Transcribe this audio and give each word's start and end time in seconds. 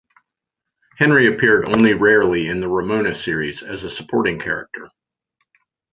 Henry 0.97 1.31
appeared 1.31 1.69
only 1.69 1.93
rarely 1.93 2.47
in 2.47 2.59
the 2.59 2.67
Ramona 2.67 3.13
series, 3.13 3.61
as 3.61 3.83
a 3.83 3.89
supporting 3.91 4.39
character. 4.39 4.89